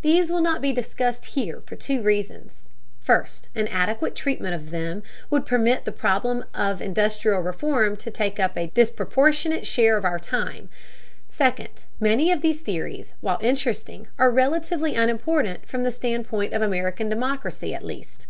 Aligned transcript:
These 0.00 0.30
will 0.30 0.40
not 0.40 0.62
be 0.62 0.72
discussed 0.72 1.26
here, 1.26 1.60
for 1.66 1.76
two 1.76 2.00
reasons: 2.00 2.66
first, 2.98 3.50
an 3.54 3.68
adequate 3.68 4.14
treatment 4.14 4.54
of 4.54 4.70
them 4.70 5.02
would 5.28 5.44
permit 5.44 5.84
the 5.84 5.92
problem 5.92 6.46
of 6.54 6.80
industrial 6.80 7.42
reform 7.42 7.94
to 7.98 8.10
take 8.10 8.40
up 8.40 8.56
a 8.56 8.68
disproportionate 8.68 9.66
share 9.66 9.98
of 9.98 10.06
our 10.06 10.18
time; 10.18 10.70
second, 11.28 11.84
many 12.00 12.32
of 12.32 12.40
these 12.40 12.62
theories, 12.62 13.16
while 13.20 13.38
interesting, 13.42 14.08
are 14.18 14.30
relatively 14.30 14.94
unimportant, 14.94 15.68
from 15.68 15.82
the 15.82 15.90
standpoint 15.90 16.54
of 16.54 16.62
American 16.62 17.10
democracy 17.10 17.74
at 17.74 17.84
least. 17.84 18.26